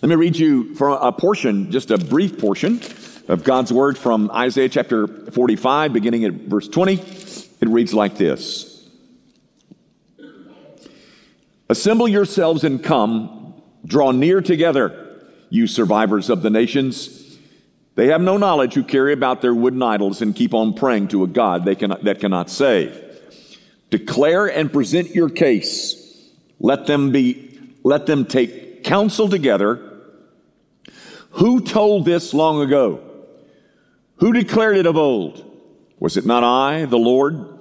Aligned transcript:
Let 0.00 0.10
me 0.10 0.14
read 0.14 0.36
you 0.36 0.76
from 0.76 0.92
a 0.92 1.10
portion, 1.10 1.72
just 1.72 1.90
a 1.90 1.98
brief 1.98 2.38
portion 2.38 2.80
of 3.26 3.42
God's 3.42 3.72
word 3.72 3.98
from 3.98 4.30
Isaiah 4.30 4.68
chapter 4.68 5.08
45, 5.08 5.92
beginning 5.92 6.24
at 6.24 6.32
verse 6.34 6.68
20. 6.68 6.94
It 6.94 7.68
reads 7.68 7.92
like 7.92 8.16
this 8.16 8.88
Assemble 11.68 12.06
yourselves 12.06 12.62
and 12.62 12.82
come, 12.82 13.60
draw 13.84 14.12
near 14.12 14.40
together, 14.40 15.20
you 15.50 15.66
survivors 15.66 16.30
of 16.30 16.42
the 16.42 16.50
nations. 16.50 17.36
They 17.96 18.06
have 18.06 18.20
no 18.20 18.36
knowledge 18.36 18.74
who 18.74 18.84
carry 18.84 19.12
about 19.12 19.42
their 19.42 19.54
wooden 19.54 19.82
idols 19.82 20.22
and 20.22 20.32
keep 20.32 20.54
on 20.54 20.74
praying 20.74 21.08
to 21.08 21.24
a 21.24 21.26
God 21.26 21.64
they 21.64 21.74
cannot, 21.74 22.04
that 22.04 22.20
cannot 22.20 22.50
save. 22.50 22.96
Declare 23.90 24.46
and 24.46 24.72
present 24.72 25.12
your 25.16 25.28
case. 25.28 26.30
Let 26.60 26.86
them 26.86 27.10
be, 27.10 27.58
let 27.82 28.06
them 28.06 28.26
take 28.26 28.68
counsel 28.84 29.28
together. 29.28 29.87
Who 31.32 31.60
told 31.60 32.04
this 32.04 32.32
long 32.34 32.62
ago? 32.62 33.02
Who 34.16 34.32
declared 34.32 34.76
it 34.76 34.86
of 34.86 34.96
old? 34.96 35.44
Was 36.00 36.16
it 36.16 36.26
not 36.26 36.44
I, 36.44 36.84
the 36.84 36.98
Lord? 36.98 37.58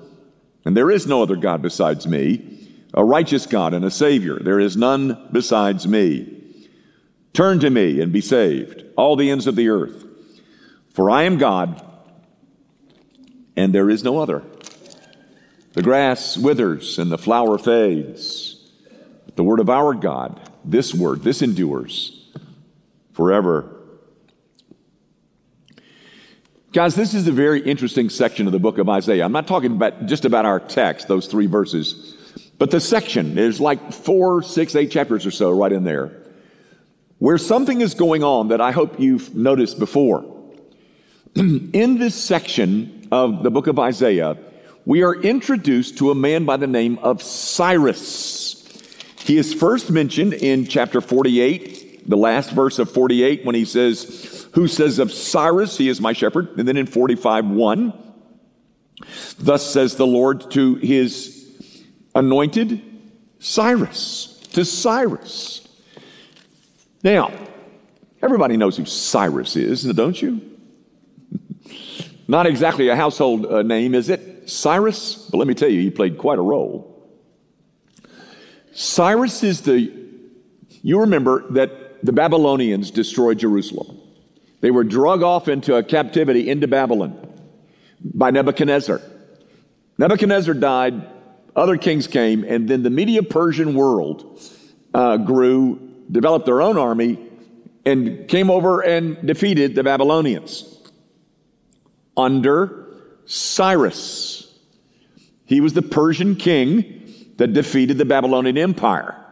And 0.66 0.76
there 0.76 0.92
is 0.92 1.08
no 1.08 1.22
other 1.22 1.36
God 1.36 1.62
besides 1.62 2.08
me, 2.08 2.70
a 2.94 3.04
righteous 3.04 3.46
God 3.46 3.74
and 3.74 3.86
a 3.86 3.92
Savior. 3.92 4.40
There 4.40 4.60
is 4.60 4.76
none 4.76 5.30
besides 5.32 5.88
me. 5.88 6.34
Turn 7.34 7.60
to 7.60 7.70
me 7.70 8.02
and 8.02 8.12
be 8.12 8.22
saved, 8.22 8.84
all 8.96 9.16
the 9.16 9.30
ends 9.30 9.48
of 9.48 9.56
the 9.56 9.70
earth. 9.70 10.06
For 10.90 11.10
I 11.10 11.24
am 11.24 11.38
God, 11.38 11.84
and 13.56 13.74
there 13.74 13.90
is 13.90 14.04
no 14.04 14.20
other. 14.20 14.44
The 15.74 15.84
grass 15.84 16.38
withers 16.38 16.98
and 16.98 17.12
the 17.12 17.20
flower 17.20 17.60
fades. 17.60 18.56
But 19.26 19.36
the 19.36 19.44
word 19.44 19.60
of 19.60 19.70
our 19.70 19.94
God, 19.94 20.40
this 20.66 20.94
word, 20.94 21.22
this 21.22 21.44
endures 21.44 22.17
forever. 23.18 23.74
Guys, 26.72 26.96
this 26.96 27.14
is 27.16 27.28
a 27.28 27.32
very 27.32 27.60
interesting 27.62 28.10
section 28.10 28.46
of 28.46 28.54
the 28.54 28.60
book 28.60 28.78
of 28.78 28.88
Isaiah. 28.88 29.26
I'm 29.26 29.32
not 29.32 29.48
talking 29.48 29.72
about 29.72 30.06
just 30.06 30.24
about 30.24 30.46
our 30.46 30.60
text, 30.60 31.08
those 31.08 31.26
three 31.26 31.48
verses, 31.48 32.16
but 32.60 32.70
the 32.70 32.80
section. 32.80 33.34
There's 33.34 33.60
like 33.60 33.92
four, 33.92 34.44
six, 34.44 34.76
eight 34.76 34.92
chapters 34.92 35.26
or 35.26 35.32
so 35.32 35.50
right 35.52 35.72
in 35.72 35.84
there 35.84 36.24
where 37.20 37.38
something 37.40 37.82
is 37.82 37.96
going 37.96 38.24
on 38.24 38.50
that 38.50 38.62
I 38.62 38.72
hope 38.72 39.00
you've 39.00 39.36
noticed 39.36 39.80
before. 39.80 40.24
in 41.36 41.98
this 41.98 42.14
section 42.14 43.08
of 43.12 43.42
the 43.42 43.50
book 43.50 43.66
of 43.66 43.80
Isaiah, 43.80 44.38
we 44.86 45.02
are 45.02 45.16
introduced 45.16 45.98
to 45.98 46.12
a 46.12 46.16
man 46.16 46.46
by 46.46 46.58
the 46.58 46.68
name 46.68 47.00
of 47.00 47.24
Cyrus. 47.24 48.54
He 49.24 49.38
is 49.38 49.54
first 49.54 49.90
mentioned 49.90 50.34
in 50.34 50.68
chapter 50.68 51.02
48, 51.02 51.77
the 52.08 52.18
last 52.18 52.52
verse 52.52 52.80
of 52.80 52.92
48, 52.92 53.46
when 53.46 53.56
he 53.56 53.66
says, 53.66 54.48
Who 54.54 54.68
says 54.68 55.00
of 55.00 55.12
Cyrus, 55.12 55.78
he 55.78 55.90
is 55.90 56.00
my 56.00 56.14
shepherd? 56.14 56.58
And 56.58 56.68
then 56.68 56.78
in 56.78 56.86
45, 56.86 57.46
1, 57.48 57.94
Thus 59.40 59.72
says 59.72 59.96
the 59.96 60.08
Lord 60.08 60.50
to 60.52 60.76
his 60.76 61.48
anointed 62.16 62.82
Cyrus, 63.40 64.40
to 64.54 64.66
Cyrus. 64.66 65.68
Now, 67.04 67.32
everybody 68.22 68.58
knows 68.58 68.78
who 68.78 68.86
Cyrus 68.86 69.56
is, 69.56 69.84
don't 69.84 70.20
you? 70.20 70.42
Not 72.28 72.48
exactly 72.48 72.90
a 72.90 72.96
household 72.96 73.46
uh, 73.46 73.62
name, 73.62 73.94
is 73.94 74.10
it? 74.10 74.50
Cyrus, 74.50 75.30
but 75.30 75.38
let 75.38 75.48
me 75.48 75.54
tell 75.54 75.70
you, 75.70 75.82
he 75.82 75.92
played 75.92 76.18
quite 76.18 76.40
a 76.40 76.42
role. 76.42 76.94
Cyrus 78.74 79.44
is 79.44 79.62
the, 79.62 79.92
you 80.82 81.02
remember 81.02 81.44
that 81.52 81.87
the 82.04 82.14
Babylonians 82.14 82.92
destroyed 82.92 83.40
Jerusalem. 83.40 84.00
They 84.62 84.72
were 84.72 84.84
drug 84.84 85.24
off 85.24 85.48
into 85.48 85.76
a 85.76 85.84
captivity 85.84 86.50
into 86.50 86.68
Babylon 86.68 87.28
by 88.02 88.32
Nebuchadnezzar. 88.32 89.02
Nebuchadnezzar 89.98 90.54
died, 90.54 91.08
other 91.56 91.78
kings 91.78 92.08
came, 92.08 92.44
and 92.44 92.68
then 92.68 92.84
the 92.84 92.90
Media 92.90 93.24
Persian 93.24 93.74
world 93.74 94.40
uh, 94.94 95.18
grew, 95.18 95.80
developed 96.12 96.46
their 96.46 96.62
own 96.62 96.78
army, 96.78 97.18
and 97.86 98.28
came 98.28 98.52
over 98.52 98.82
and 98.82 99.26
defeated 99.26 99.76
the 99.76 99.84
Babylonians 99.84 100.78
under 102.16 102.86
Cyrus. 103.26 104.54
He 105.46 105.62
was 105.62 105.74
the 105.74 105.82
Persian 105.82 106.36
king 106.36 107.34
that 107.38 107.54
defeated 107.54 107.98
the 107.98 108.06
Babylonian 108.06 108.58
Empire. 108.58 109.24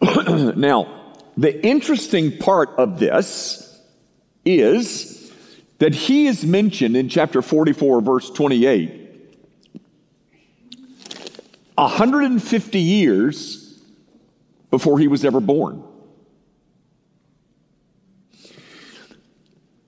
now, 0.56 1.03
the 1.36 1.64
interesting 1.66 2.36
part 2.38 2.70
of 2.78 2.98
this 2.98 3.80
is 4.44 5.32
that 5.78 5.94
he 5.94 6.26
is 6.26 6.44
mentioned 6.44 6.96
in 6.96 7.08
chapter 7.08 7.42
44, 7.42 8.00
verse 8.00 8.30
28, 8.30 9.00
150 11.74 12.78
years 12.78 13.80
before 14.70 14.98
he 14.98 15.08
was 15.08 15.24
ever 15.24 15.40
born. 15.40 15.82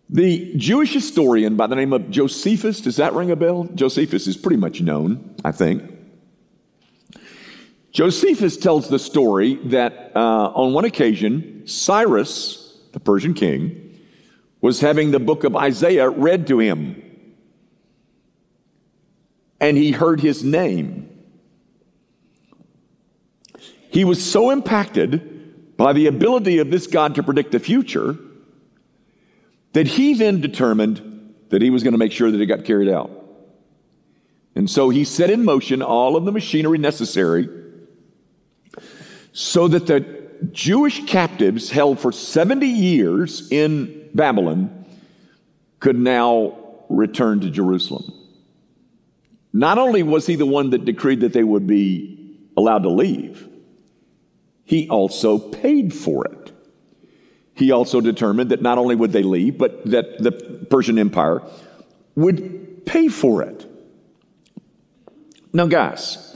The 0.09 0.55
Jewish 0.57 0.93
historian 0.93 1.57
by 1.57 1.67
the 1.67 1.75
name 1.75 1.93
of 1.93 2.11
Josephus, 2.11 2.81
does 2.81 2.97
that 2.97 3.13
ring 3.13 3.31
a 3.31 3.37
bell? 3.37 3.69
Josephus 3.75 4.27
is 4.27 4.37
pretty 4.37 4.57
much 4.57 4.81
known, 4.81 5.35
I 5.45 5.51
think. 5.53 5.96
Josephus 7.97 8.59
tells 8.59 8.91
the 8.91 8.99
story 8.99 9.55
that 9.55 10.13
uh, 10.15 10.53
on 10.55 10.75
one 10.75 10.85
occasion, 10.85 11.63
Cyrus, 11.67 12.79
the 12.93 13.01
Persian 13.01 13.33
king, 13.33 13.99
was 14.61 14.81
having 14.81 15.13
the 15.13 15.19
book 15.19 15.45
of 15.45 15.57
Isaiah 15.57 16.11
read 16.11 16.47
to 16.49 16.59
him. 16.59 17.03
And 19.59 19.79
he 19.79 19.93
heard 19.93 20.21
his 20.21 20.45
name. 20.45 21.09
He 23.89 24.05
was 24.05 24.23
so 24.23 24.51
impacted 24.51 25.79
by 25.79 25.95
the 25.95 26.07
ability 26.07 26.59
of 26.59 26.71
this 26.71 26.87
God 26.87 27.15
to 27.15 27.23
predict 27.23 27.51
the 27.51 27.61
future 27.61 28.15
that 29.73 29.87
he 29.87 30.13
then 30.13 30.43
determined 30.43 31.35
that 31.49 31.63
he 31.63 31.71
was 31.71 31.83
going 31.83 31.93
to 31.93 31.99
make 31.99 32.13
sure 32.13 32.31
that 32.31 32.39
it 32.39 32.45
got 32.45 32.67
carried 32.67 32.91
out. 32.91 33.11
And 34.55 34.69
so 34.69 34.91
he 34.91 35.05
set 35.05 35.31
in 35.31 35.47
motion 35.47 35.81
all 35.81 36.17
of 36.17 36.27
the 36.27 36.33
machinery 36.33 36.77
necessary 36.77 37.63
so 39.37 39.69
that 39.69 39.87
the 39.87 40.01
Jewish 40.53 41.05
captives 41.07 41.71
held 41.71 41.99
for 41.99 42.13
70 42.13 42.67
years 42.67 43.51
in 43.51 44.09
Babylon 44.15 44.87
could 45.81 45.99
now 45.99 46.57
return 46.89 47.41
to 47.41 47.51
Jerusalem. 47.51 48.13
Not 49.53 49.79
only 49.79 50.03
was 50.03 50.27
he 50.27 50.37
the 50.37 50.47
one 50.47 50.71
that 50.71 50.85
decreed 50.85 51.21
that 51.21 51.33
they 51.33 51.45
would 51.45 51.67
be 51.67 52.39
allowed 52.57 52.83
to 52.85 52.91
leave, 52.91 53.49
he 54.65 54.89
also 54.89 55.39
paid 55.39 55.95
for 55.95 56.27
it 56.27 56.47
he 57.57 57.73
also 57.73 58.03
determined 58.03 58.51
that 58.51 58.61
not 58.61 58.77
only 58.77 58.95
would 58.95 59.13
they 59.13 59.23
leave, 59.23 59.57
but 59.57 59.85
that 59.87 60.23
the 60.23 60.31
Persian 60.71 60.99
Empire 60.99 61.41
would 62.15 62.85
pay 62.85 63.09
for 63.09 63.43
it. 63.43 63.65
Now, 65.55 65.67
guys, 65.67 66.36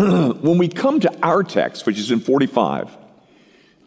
when 0.40 0.56
we 0.56 0.66
come 0.66 0.98
to 1.00 1.14
our 1.22 1.42
text, 1.42 1.84
which 1.84 1.98
is 1.98 2.10
in 2.10 2.20
45, 2.20 2.96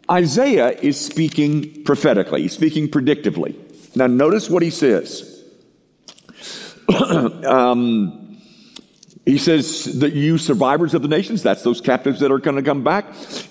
Isaiah 0.08 0.68
is 0.68 1.00
speaking 1.00 1.82
prophetically, 1.82 2.42
he's 2.42 2.52
speaking 2.52 2.88
predictively. 2.88 3.56
Now, 3.96 4.06
notice 4.06 4.48
what 4.48 4.62
he 4.62 4.70
says. 4.70 5.42
um, 7.44 8.38
he 9.26 9.38
says 9.38 9.98
that 10.00 10.12
you 10.12 10.38
survivors 10.38 10.94
of 10.94 11.02
the 11.02 11.08
nations, 11.08 11.42
that's 11.42 11.62
those 11.62 11.80
captives 11.80 12.20
that 12.20 12.30
are 12.30 12.38
going 12.38 12.56
to 12.56 12.62
come 12.62 12.84
back. 12.84 13.06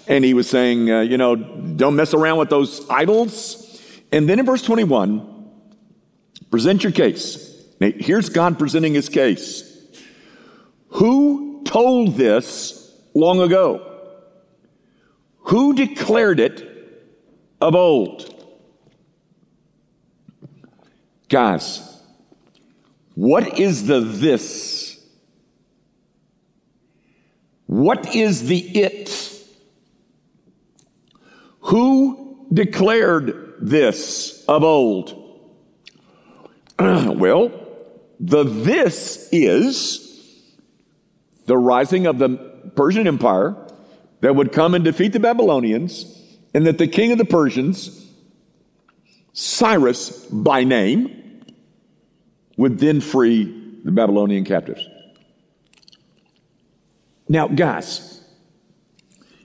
And 0.07 0.23
he 0.23 0.33
was 0.33 0.49
saying, 0.49 0.89
uh, 0.89 1.01
you 1.01 1.17
know, 1.17 1.35
don't 1.35 1.97
mess 1.97 2.13
around 2.13 2.37
with 2.37 2.49
those 2.49 2.87
idols. 2.89 3.59
And 4.13 4.29
then 4.29 4.39
in 4.39 4.45
verse 4.45 4.61
21, 4.61 5.49
present 6.49 6.83
your 6.83 6.93
case. 6.93 7.61
Now, 7.81 7.91
here's 7.93 8.29
God 8.29 8.57
presenting 8.57 8.93
his 8.93 9.09
case. 9.09 9.69
Who 10.89 11.52
told 11.65 12.15
this 12.15 12.91
long 13.13 13.41
ago? 13.41 13.89
Who 15.47 15.73
declared 15.73 16.39
it 16.39 16.67
of 17.59 17.75
old? 17.75 18.29
Guys, 21.29 21.81
what 23.15 23.59
is 23.59 23.87
the 23.87 23.99
this 23.99 24.83
what 27.73 28.15
is 28.15 28.47
the 28.47 28.59
it? 28.59 29.09
Who 31.61 32.45
declared 32.53 33.55
this 33.59 34.45
of 34.47 34.63
old? 34.63 35.19
well, 36.79 37.51
the 38.19 38.43
this 38.43 39.27
is 39.31 40.12
the 41.45 41.57
rising 41.57 42.05
of 42.07 42.19
the 42.19 42.29
Persian 42.75 43.07
Empire 43.07 43.55
that 44.21 44.35
would 44.35 44.51
come 44.51 44.73
and 44.73 44.83
defeat 44.83 45.13
the 45.13 45.19
Babylonians 45.19 46.05
and 46.53 46.65
that 46.65 46.77
the 46.77 46.87
king 46.87 47.11
of 47.11 47.17
the 47.17 47.25
Persians, 47.25 48.07
Cyrus 49.33 50.25
by 50.27 50.63
name, 50.63 51.43
would 52.57 52.79
then 52.79 53.01
free 53.01 53.79
the 53.83 53.91
Babylonian 53.91 54.45
captives. 54.45 54.87
Now, 57.27 57.47
guys, 57.47 58.21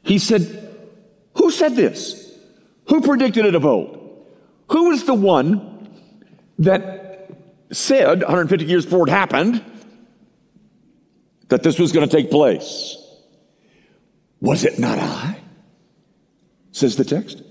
he 0.02 0.18
said, 0.18 0.76
Who 1.34 1.50
said 1.50 1.74
this? 1.74 2.38
Who 2.88 3.00
predicted 3.00 3.44
it 3.44 3.54
of 3.54 3.64
old? 3.64 4.26
Who 4.70 4.90
was 4.90 5.04
the 5.04 5.14
one 5.14 5.88
that 6.58 7.30
said 7.70 8.20
150 8.20 8.66
years 8.66 8.84
before 8.84 9.06
it 9.06 9.10
happened 9.10 9.64
that 11.48 11.62
this 11.62 11.78
was 11.78 11.92
going 11.92 12.08
to 12.08 12.16
take 12.16 12.30
place? 12.30 12.96
Was 14.40 14.64
it 14.64 14.78
not 14.78 14.98
I? 14.98 15.38
Says 16.72 16.96
the 16.96 17.04
text. 17.04 17.42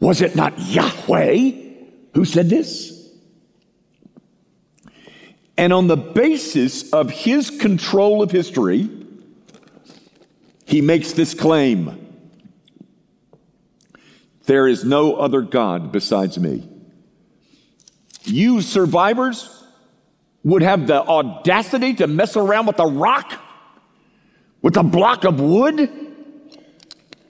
Was 0.00 0.20
it 0.20 0.36
not 0.36 0.58
Yahweh 0.58 1.52
who 2.14 2.24
said 2.24 2.50
this? 2.50 2.92
And 5.56 5.72
on 5.72 5.86
the 5.86 5.96
basis 5.96 6.92
of 6.92 7.10
his 7.10 7.48
control 7.50 8.22
of 8.22 8.30
history, 8.30 8.90
he 10.66 10.80
makes 10.80 11.12
this 11.12 11.34
claim 11.34 12.00
There 14.46 14.66
is 14.66 14.84
no 14.84 15.14
other 15.14 15.40
God 15.40 15.92
besides 15.92 16.38
me. 16.38 16.68
You 18.24 18.60
survivors 18.60 19.63
would 20.44 20.62
have 20.62 20.86
the 20.86 21.02
audacity 21.02 21.94
to 21.94 22.06
mess 22.06 22.36
around 22.36 22.66
with 22.66 22.78
a 22.78 22.86
rock? 22.86 23.40
With 24.62 24.76
a 24.76 24.82
block 24.82 25.24
of 25.24 25.40
wood? 25.40 25.90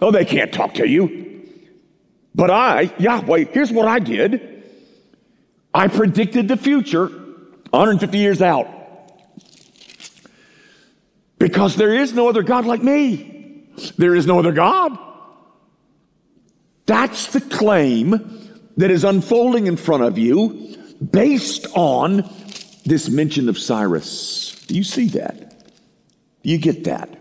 Oh, 0.00 0.11
they 0.11 0.25
can't 0.25 0.52
talk 0.52 0.75
to 0.75 0.88
you. 0.88 1.49
But 2.34 2.50
I, 2.50 2.93
Yahweh, 2.99 3.44
here's 3.52 3.72
what 3.72 3.87
I 3.87 4.00
did 4.00 4.50
I 5.72 5.88
predicted 5.88 6.49
the 6.49 6.56
future 6.56 7.06
150 7.06 8.19
years 8.19 8.43
out. 8.43 8.69
Because 11.38 11.76
there 11.76 11.93
is 11.93 12.12
no 12.12 12.28
other 12.28 12.43
God 12.43 12.64
like 12.64 12.82
me. 12.82 13.69
There 13.99 14.14
is 14.14 14.26
no 14.26 14.38
other 14.38 14.52
God. 14.52 14.96
That's 16.87 17.32
the 17.32 17.40
claim 17.40 18.61
that 18.76 18.90
is 18.90 19.05
unfolding 19.05 19.66
in 19.66 19.76
front 19.76 20.05
of 20.05 20.19
you 20.19 20.76
based 21.11 21.66
on 21.75 22.22
this 22.85 23.09
mention 23.09 23.49
of 23.49 23.59
Cyrus. 23.59 24.65
Do 24.67 24.75
you 24.75 24.85
see 24.85 25.09
that? 25.09 25.51
Do 26.43 26.51
you 26.51 26.59
get 26.59 26.85
that? 26.85 27.19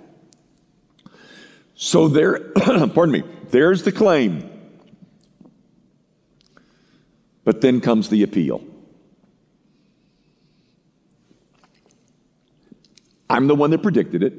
So 1.75 2.07
there, 2.07 2.39
pardon 2.55 3.11
me, 3.11 3.23
there's 3.49 3.83
the 3.83 3.91
claim. 3.91 4.49
But 7.43 7.61
then 7.61 7.81
comes 7.81 8.09
the 8.09 8.23
appeal. 8.23 8.63
I'm 13.29 13.47
the 13.47 13.55
one 13.55 13.71
that 13.71 13.81
predicted 13.81 14.23
it. 14.23 14.33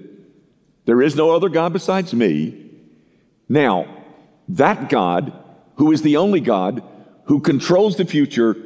There 0.86 1.02
is 1.02 1.16
no 1.16 1.30
other 1.30 1.48
God 1.48 1.72
besides 1.72 2.14
me. 2.14 2.70
Now, 3.48 4.04
that 4.48 4.88
God, 4.88 5.32
who 5.76 5.92
is 5.92 6.02
the 6.02 6.16
only 6.16 6.40
God, 6.40 6.82
who 7.24 7.40
controls 7.40 7.96
the 7.96 8.04
future, 8.04 8.56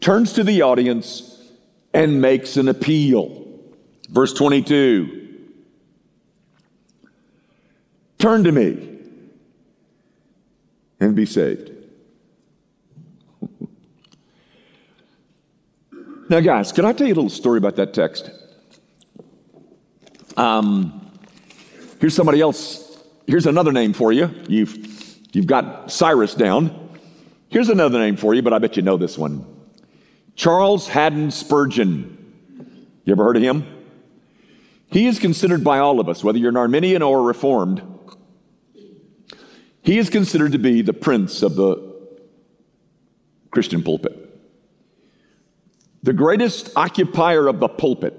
turns 0.00 0.32
to 0.34 0.44
the 0.44 0.62
audience 0.62 1.35
and 1.96 2.20
makes 2.20 2.58
an 2.58 2.68
appeal. 2.68 3.42
Verse 4.10 4.34
22 4.34 5.22
Turn 8.18 8.44
to 8.44 8.52
me 8.52 8.98
and 11.00 11.16
be 11.16 11.24
saved. 11.24 11.70
now, 16.28 16.40
guys, 16.40 16.70
can 16.72 16.84
I 16.84 16.92
tell 16.92 17.06
you 17.06 17.14
a 17.14 17.16
little 17.16 17.30
story 17.30 17.56
about 17.58 17.76
that 17.76 17.94
text? 17.94 18.30
Um, 20.36 21.10
here's 21.98 22.14
somebody 22.14 22.42
else. 22.42 23.02
Here's 23.26 23.46
another 23.46 23.72
name 23.72 23.94
for 23.94 24.12
you. 24.12 24.30
You've, 24.48 24.76
you've 25.32 25.46
got 25.46 25.90
Cyrus 25.90 26.34
down. 26.34 26.90
Here's 27.48 27.70
another 27.70 27.98
name 27.98 28.16
for 28.16 28.34
you, 28.34 28.42
but 28.42 28.52
I 28.52 28.58
bet 28.58 28.76
you 28.76 28.82
know 28.82 28.98
this 28.98 29.16
one 29.16 29.55
Charles 30.36 30.86
Haddon 30.86 31.30
Spurgeon. 31.30 32.12
You 33.04 33.12
ever 33.12 33.24
heard 33.24 33.36
of 33.36 33.42
him? 33.42 33.66
He 34.90 35.06
is 35.06 35.18
considered 35.18 35.64
by 35.64 35.78
all 35.78 35.98
of 35.98 36.08
us, 36.08 36.22
whether 36.22 36.38
you're 36.38 36.50
an 36.50 36.56
Arminian 36.56 37.02
or 37.02 37.22
Reformed, 37.22 37.82
he 39.86 39.98
is 39.98 40.10
considered 40.10 40.50
to 40.50 40.58
be 40.58 40.82
the 40.82 40.92
prince 40.92 41.42
of 41.42 41.54
the 41.54 41.94
Christian 43.52 43.84
pulpit. 43.84 44.12
The 46.02 46.12
greatest 46.12 46.72
occupier 46.74 47.46
of 47.46 47.60
the 47.60 47.68
pulpit 47.68 48.14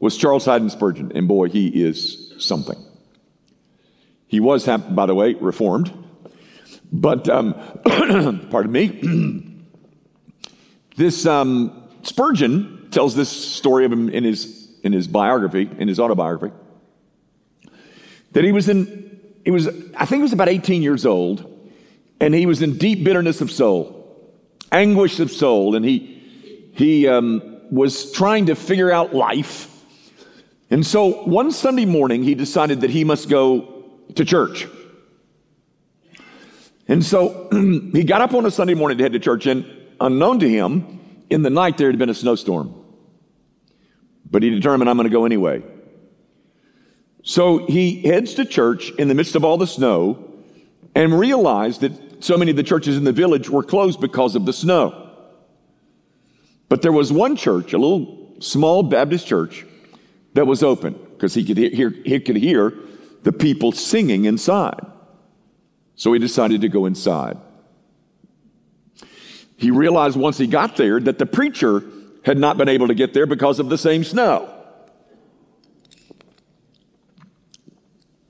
was 0.00 0.16
Charles 0.16 0.46
Haddon 0.46 0.70
Spurgeon, 0.70 1.12
and 1.14 1.28
boy, 1.28 1.50
he 1.50 1.84
is 1.84 2.32
something. 2.38 2.82
He 4.28 4.40
was, 4.40 4.64
by 4.64 5.04
the 5.04 5.14
way, 5.14 5.34
reformed, 5.34 5.92
but 6.90 7.28
um, 7.28 7.52
pardon 8.50 8.72
me. 8.72 9.48
this 10.96 11.26
um, 11.26 11.88
Spurgeon 12.02 12.88
tells 12.90 13.14
this 13.14 13.28
story 13.28 13.84
of 13.84 13.92
him 13.92 14.08
in 14.08 14.24
his 14.24 14.70
in 14.82 14.92
his 14.92 15.06
biography, 15.06 15.70
in 15.78 15.88
his 15.88 16.00
autobiography, 16.00 16.54
that 18.32 18.44
he 18.44 18.52
was 18.52 18.68
in 18.68 19.20
he 19.44 19.50
was 19.50 19.68
I 19.68 20.04
think 20.06 20.20
he 20.20 20.22
was 20.22 20.32
about 20.32 20.48
18 20.48 20.82
years 20.82 21.06
old, 21.06 21.70
and 22.20 22.34
he 22.34 22.46
was 22.46 22.62
in 22.62 22.78
deep 22.78 23.04
bitterness 23.04 23.40
of 23.40 23.50
soul, 23.50 24.34
anguish 24.70 25.20
of 25.20 25.30
soul, 25.30 25.74
and 25.74 25.84
he 25.84 26.70
he 26.74 27.08
um, 27.08 27.60
was 27.70 28.12
trying 28.12 28.46
to 28.46 28.54
figure 28.54 28.90
out 28.90 29.14
life 29.14 29.68
and 30.72 30.86
so 30.86 31.22
one 31.24 31.52
Sunday 31.52 31.84
morning, 31.84 32.22
he 32.22 32.34
decided 32.34 32.80
that 32.80 32.88
he 32.88 33.04
must 33.04 33.28
go 33.28 33.84
to 34.14 34.24
church. 34.24 34.66
And 36.88 37.04
so 37.04 37.50
he 37.92 38.04
got 38.04 38.22
up 38.22 38.32
on 38.32 38.46
a 38.46 38.50
Sunday 38.50 38.72
morning 38.72 38.96
to 38.96 39.04
head 39.04 39.12
to 39.12 39.18
church, 39.18 39.44
and 39.44 39.66
unknown 40.04 40.40
to 40.40 40.48
him, 40.48 41.24
in 41.30 41.42
the 41.42 41.50
night 41.50 41.78
there 41.78 41.88
had 41.88 41.98
been 41.98 42.10
a 42.10 42.14
snowstorm. 42.14 42.74
But 44.30 44.42
he 44.42 44.50
determined, 44.50 44.90
I'm 44.90 44.96
going 44.96 45.08
to 45.08 45.12
go 45.12 45.24
anyway. 45.24 45.62
So 47.22 47.66
he 47.66 48.02
heads 48.02 48.34
to 48.34 48.44
church 48.44 48.90
in 48.98 49.08
the 49.08 49.14
midst 49.14 49.36
of 49.36 49.44
all 49.44 49.56
the 49.56 49.66
snow 49.66 50.32
and 50.94 51.18
realized 51.18 51.80
that 51.82 52.24
so 52.24 52.36
many 52.36 52.50
of 52.50 52.56
the 52.56 52.62
churches 52.62 52.96
in 52.96 53.04
the 53.04 53.12
village 53.12 53.48
were 53.48 53.62
closed 53.62 54.00
because 54.00 54.34
of 54.34 54.44
the 54.44 54.52
snow. 54.52 55.10
But 56.68 56.82
there 56.82 56.92
was 56.92 57.12
one 57.12 57.36
church, 57.36 57.72
a 57.72 57.78
little 57.78 58.36
small 58.40 58.82
Baptist 58.82 59.26
church, 59.26 59.64
that 60.34 60.46
was 60.46 60.62
open 60.62 60.94
because 61.12 61.34
he 61.34 61.44
could 61.44 61.58
hear, 61.58 61.90
he 61.90 62.18
could 62.20 62.36
hear 62.36 62.72
the 63.22 63.32
people 63.32 63.72
singing 63.72 64.24
inside. 64.24 64.84
So 65.94 66.12
he 66.12 66.18
decided 66.18 66.62
to 66.62 66.68
go 66.68 66.86
inside. 66.86 67.36
He 69.62 69.70
realized 69.70 70.16
once 70.16 70.38
he 70.38 70.48
got 70.48 70.76
there 70.76 70.98
that 70.98 71.20
the 71.20 71.24
preacher 71.24 71.84
had 72.24 72.36
not 72.36 72.58
been 72.58 72.68
able 72.68 72.88
to 72.88 72.94
get 72.94 73.14
there 73.14 73.26
because 73.26 73.60
of 73.60 73.68
the 73.68 73.78
same 73.78 74.02
snow. 74.02 74.52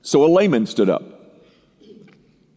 So 0.03 0.23
a 0.23 0.29
layman 0.29 0.67
stood 0.67 0.91
up. 0.91 1.01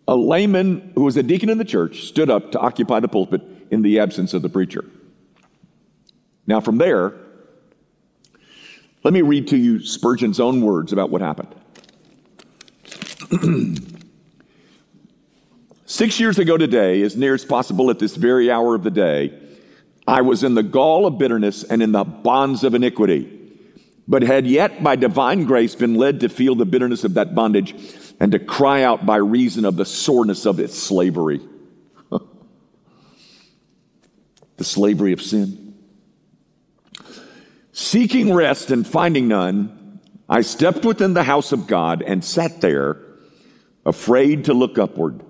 A 0.07 0.15
layman 0.15 0.93
who 0.95 1.05
was 1.05 1.17
a 1.17 1.23
deacon 1.23 1.49
in 1.49 1.57
the 1.57 1.65
church 1.65 2.03
stood 2.03 2.29
up 2.29 2.53
to 2.53 2.59
occupy 2.59 3.01
the 3.01 3.09
pulpit 3.09 3.41
in 3.71 3.81
the 3.81 3.99
absence 3.99 4.35
of 4.35 4.43
the 4.43 4.51
preacher. 4.51 4.85
Now, 6.47 6.61
from 6.61 6.77
there, 6.77 7.15
let 9.05 9.15
me 9.15 9.23
read 9.23 9.49
to 9.49 9.57
you 9.57 9.81
Spurgeon's 9.81 10.39
own 10.39 10.61
words 10.61 10.93
about 10.93 11.09
what 11.09 11.23
happened. 11.23 11.55
Six 15.87 16.19
years 16.19 16.41
ago 16.41 16.57
today, 16.57 17.03
as 17.03 17.17
near 17.17 17.33
as 17.33 17.45
possible 17.45 17.91
at 17.91 18.01
this 18.01 18.17
very 18.17 18.51
hour 18.51 18.75
of 18.75 18.83
the 18.83 18.91
day, 18.91 19.33
I 20.05 20.23
was 20.23 20.43
in 20.43 20.55
the 20.55 20.65
gall 20.65 21.07
of 21.07 21.17
bitterness 21.17 21.63
and 21.63 21.81
in 21.81 21.93
the 21.93 22.03
bonds 22.03 22.65
of 22.65 22.75
iniquity, 22.75 23.33
but 24.09 24.23
had 24.23 24.49
yet 24.49 24.83
by 24.83 24.97
divine 24.97 25.45
grace 25.45 25.77
been 25.77 25.95
led 25.95 26.21
to 26.21 26.29
feel 26.29 26.57
the 26.57 26.67
bitterness 26.67 27.05
of 27.05 27.15
that 27.15 27.37
bondage 27.37 27.75
and 28.19 28.33
to 28.33 28.41
cry 28.41 28.83
out 28.83 29.07
by 29.07 29.17
reason 29.17 29.65
of 29.65 29.77
the 29.77 29.85
soreness 29.85 30.45
of 30.45 30.59
its 30.59 30.77
slavery. 30.77 31.41
the 34.57 34.65
slavery 34.65 35.13
of 35.13 35.23
sin. 35.23 35.77
Seeking 37.71 38.35
rest 38.35 38.73
and 38.73 38.85
finding 38.85 39.29
none, 39.29 40.01
I 40.29 40.41
stepped 40.41 40.85
within 40.85 41.15
the 41.15 41.23
house 41.23 41.53
of 41.53 41.69
God 41.69 42.03
and 42.03 42.25
sat 42.25 42.61
there, 42.61 42.97
afraid 43.85 44.47
to 44.47 44.55
look 44.55 44.79
upward, 44.79 45.23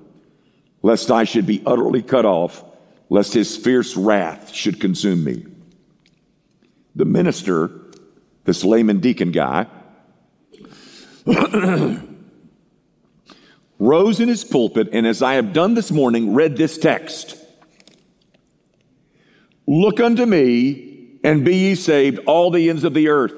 lest 0.82 1.10
I 1.10 1.24
should 1.24 1.46
be 1.46 1.62
utterly 1.66 2.02
cut 2.02 2.24
off, 2.24 2.64
lest 3.08 3.34
his 3.34 3.56
fierce 3.56 3.96
wrath 3.96 4.52
should 4.52 4.80
consume 4.80 5.24
me. 5.24 5.46
The 6.94 7.04
minister, 7.04 7.70
this 8.44 8.64
layman 8.64 9.00
deacon 9.00 9.32
guy, 9.32 9.66
rose 13.78 14.20
in 14.20 14.28
his 14.28 14.44
pulpit, 14.44 14.88
and 14.92 15.06
as 15.06 15.22
I 15.22 15.34
have 15.34 15.52
done 15.52 15.74
this 15.74 15.90
morning, 15.90 16.34
read 16.34 16.56
this 16.56 16.78
text 16.78 17.36
Look 19.66 19.98
unto 19.98 20.24
me, 20.24 21.18
and 21.24 21.44
be 21.44 21.56
ye 21.56 21.74
saved, 21.74 22.20
all 22.26 22.50
the 22.50 22.70
ends 22.70 22.84
of 22.84 22.94
the 22.94 23.08
earth. 23.08 23.34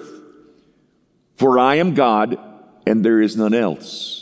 For 1.37 1.59
I 1.59 1.77
am 1.77 1.95
God, 1.95 2.39
and 2.87 3.05
there 3.05 3.21
is 3.21 3.37
none 3.37 3.55
else. 3.55 4.18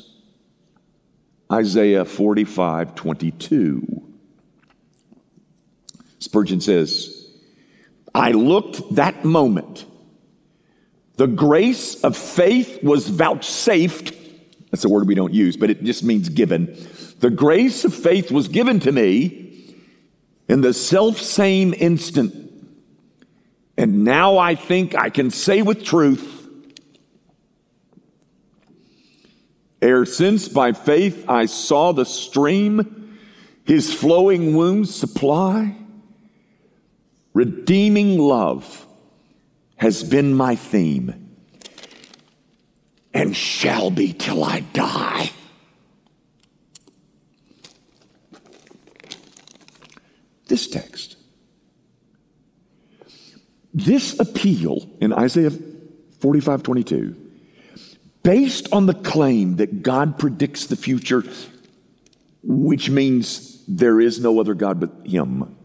Isaiah 1.50 2.04
45 2.04 2.94
22. 2.94 4.02
Spurgeon 6.18 6.60
says, 6.60 7.28
I 8.14 8.32
looked 8.32 8.94
that 8.94 9.24
moment. 9.24 9.84
The 11.16 11.26
grace 11.26 12.02
of 12.02 12.16
faith 12.16 12.82
was 12.82 13.08
vouchsafed. 13.08 14.12
That's 14.70 14.84
a 14.84 14.88
word 14.88 15.06
we 15.06 15.14
don't 15.14 15.32
use, 15.32 15.56
but 15.56 15.70
it 15.70 15.82
just 15.82 16.02
means 16.02 16.28
given. 16.28 16.76
The 17.20 17.30
grace 17.30 17.84
of 17.84 17.94
faith 17.94 18.30
was 18.30 18.48
given 18.48 18.80
to 18.80 18.92
me 18.92 19.74
in 20.48 20.60
the 20.60 20.74
self 20.74 21.18
same 21.18 21.74
instant. 21.74 22.34
And 23.78 24.04
now 24.04 24.38
I 24.38 24.54
think 24.54 24.94
I 24.94 25.10
can 25.10 25.30
say 25.30 25.62
with 25.62 25.84
truth, 25.84 26.35
ere 29.86 30.04
since 30.04 30.48
by 30.48 30.72
faith 30.72 31.24
I 31.28 31.46
saw 31.46 31.92
the 31.92 32.04
stream, 32.04 33.18
his 33.64 33.94
flowing 33.94 34.56
wounds 34.56 34.94
supply, 34.94 35.76
redeeming 37.32 38.18
love 38.18 38.86
has 39.76 40.02
been 40.02 40.34
my 40.34 40.56
theme 40.56 41.22
and 43.14 43.36
shall 43.36 43.90
be 43.90 44.12
till 44.12 44.42
I 44.44 44.60
die. 44.60 45.30
This 50.48 50.68
text, 50.68 51.16
this 53.72 54.18
appeal 54.18 54.88
in 55.00 55.12
Isaiah 55.12 55.50
45 56.20 56.62
22, 56.62 57.25
based 58.26 58.66
on 58.72 58.86
the 58.86 58.94
claim 58.94 59.54
that 59.56 59.84
God 59.84 60.18
predicts 60.18 60.66
the 60.66 60.74
future, 60.74 61.22
which 62.42 62.90
means 62.90 63.64
there 63.68 64.00
is 64.00 64.18
no 64.18 64.40
other 64.40 64.54
God 64.54 64.80
but 64.80 65.06
Him. 65.06 65.56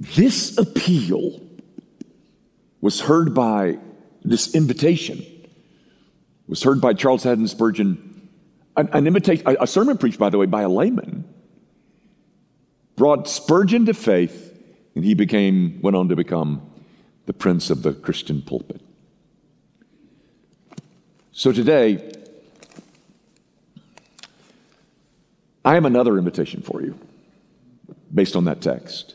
This 0.00 0.58
appeal 0.58 1.40
was 2.80 3.00
heard 3.00 3.34
by 3.34 3.78
this 4.24 4.52
invitation 4.52 5.24
was 6.48 6.62
heard 6.62 6.80
by 6.80 6.92
Charles 6.92 7.22
Haddon 7.22 7.48
Spurgeon, 7.48 8.28
an, 8.76 8.88
an 8.92 9.06
invitation, 9.06 9.46
a, 9.46 9.62
a 9.62 9.66
sermon 9.66 9.96
preached, 9.96 10.18
by 10.18 10.30
the 10.30 10.38
way, 10.38 10.46
by 10.46 10.62
a 10.62 10.68
layman, 10.68 11.24
brought 12.96 13.28
Spurgeon 13.28 13.86
to 13.86 13.94
faith, 13.94 14.56
and 14.94 15.04
he 15.04 15.14
became, 15.14 15.80
went 15.82 15.96
on 15.96 16.08
to 16.08 16.16
become 16.16 16.68
the 17.26 17.32
prince 17.32 17.70
of 17.70 17.82
the 17.82 17.92
Christian 17.92 18.42
pulpit. 18.42 18.85
So 21.38 21.52
today, 21.52 22.12
I 25.62 25.74
have 25.74 25.84
another 25.84 26.16
invitation 26.16 26.62
for 26.62 26.80
you 26.80 26.98
based 28.12 28.36
on 28.36 28.46
that 28.46 28.62
text. 28.62 29.14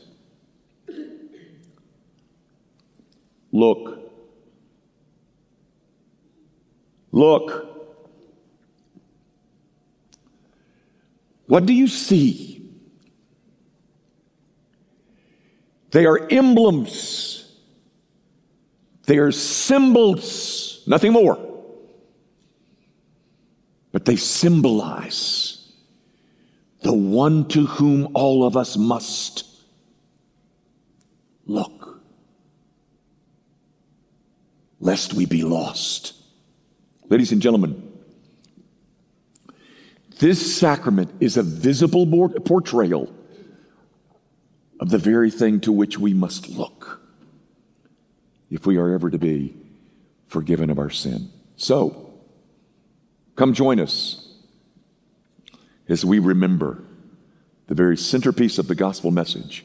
Look. 3.50 3.98
Look. 7.10 7.66
What 11.46 11.66
do 11.66 11.74
you 11.74 11.88
see? 11.88 12.70
They 15.90 16.06
are 16.06 16.24
emblems. 16.30 17.52
They 19.06 19.18
are 19.18 19.32
symbols, 19.32 20.84
nothing 20.86 21.12
more. 21.12 21.51
But 24.02 24.10
they 24.10 24.16
symbolize 24.16 25.64
the 26.80 26.92
one 26.92 27.46
to 27.50 27.66
whom 27.66 28.08
all 28.14 28.44
of 28.44 28.56
us 28.56 28.76
must 28.76 29.44
look, 31.46 32.02
lest 34.80 35.14
we 35.14 35.24
be 35.24 35.44
lost. 35.44 36.14
Ladies 37.10 37.30
and 37.30 37.40
gentlemen, 37.40 37.92
this 40.18 40.56
sacrament 40.56 41.14
is 41.20 41.36
a 41.36 41.44
visible 41.44 42.04
portrayal 42.40 43.08
of 44.80 44.90
the 44.90 44.98
very 44.98 45.30
thing 45.30 45.60
to 45.60 45.70
which 45.70 45.96
we 45.96 46.12
must 46.12 46.48
look 46.48 47.00
if 48.50 48.66
we 48.66 48.78
are 48.78 48.92
ever 48.94 49.10
to 49.10 49.18
be 49.18 49.56
forgiven 50.26 50.70
of 50.70 50.80
our 50.80 50.90
sin. 50.90 51.30
So, 51.54 52.01
come 53.36 53.54
join 53.54 53.80
us 53.80 54.28
as 55.88 56.04
we 56.04 56.18
remember 56.18 56.82
the 57.66 57.74
very 57.74 57.96
centerpiece 57.96 58.58
of 58.58 58.68
the 58.68 58.74
gospel 58.74 59.10
message 59.10 59.64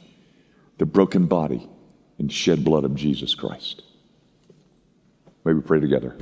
the 0.78 0.86
broken 0.86 1.26
body 1.26 1.68
and 2.20 2.32
shed 2.32 2.64
blood 2.64 2.84
of 2.84 2.96
Jesus 2.96 3.34
Christ. 3.34 3.82
May 5.44 5.54
we 5.54 5.62
pray 5.62 5.80
together. 5.80 6.16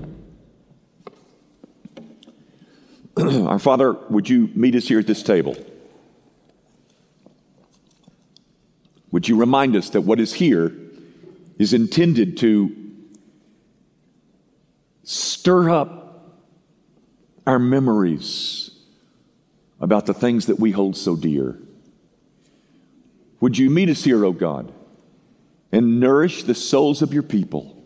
Our 3.18 3.60
Father, 3.60 3.94
would 4.10 4.30
you 4.30 4.50
meet 4.56 4.76
us 4.76 4.88
here 4.88 5.00
at 5.00 5.08
this 5.08 5.24
table? 5.24 5.58
Would 9.12 9.28
you 9.28 9.38
remind 9.38 9.76
us 9.76 9.90
that 9.92 10.02
what 10.02 10.20
is 10.20 10.34
here 10.34 10.76
is 11.58 11.74
intended 11.74 12.38
to 12.38 12.76
stir 15.04 15.70
up 15.70 16.05
our 17.46 17.60
memories 17.60 18.72
about 19.80 20.06
the 20.06 20.14
things 20.14 20.48
that 20.48 20.60
we 20.60 20.72
hold 20.72 20.96
so 20.96 21.16
dear? 21.16 21.58
Would 23.40 23.58
you 23.58 23.70
meet 23.70 23.90
us 23.90 24.04
here, 24.04 24.26
O 24.26 24.32
God, 24.32 24.74
and 25.72 26.00
nourish 26.00 26.44
the 26.44 26.56
souls 26.56 27.02
of 27.02 27.14
your 27.14 27.24
people? 27.24 27.84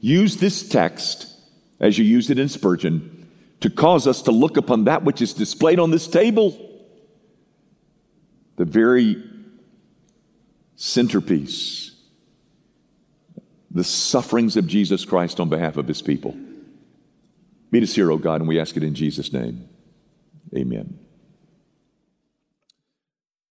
Use 0.00 0.36
this 0.36 0.68
text 0.68 1.34
as 1.80 1.98
you 1.98 2.04
used 2.04 2.30
it 2.30 2.38
in 2.38 2.48
Spurgeon 2.48 3.28
to 3.60 3.70
cause 3.70 4.06
us 4.06 4.22
to 4.22 4.30
look 4.30 4.56
upon 4.56 4.84
that 4.84 5.04
which 5.04 5.20
is 5.20 5.34
displayed 5.34 5.78
on 5.78 5.90
this 5.90 6.06
table, 6.06 6.56
the 8.56 8.64
very 8.64 9.22
centerpiece, 10.76 11.92
the 13.70 13.84
sufferings 13.84 14.56
of 14.56 14.66
Jesus 14.66 15.04
Christ 15.04 15.40
on 15.40 15.48
behalf 15.48 15.76
of 15.76 15.88
his 15.88 16.02
people. 16.02 16.36
Meet 17.70 17.82
us 17.82 17.94
here, 17.94 18.10
O 18.10 18.16
God, 18.16 18.40
and 18.40 18.48
we 18.48 18.58
ask 18.58 18.76
it 18.76 18.82
in 18.82 18.94
Jesus' 18.94 19.32
name. 19.32 19.68
Amen. 20.56 20.98